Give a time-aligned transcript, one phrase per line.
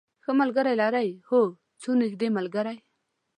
[0.23, 1.41] ښه ملګری لرئ؟ هو،
[1.81, 2.77] څو نږدې ملګری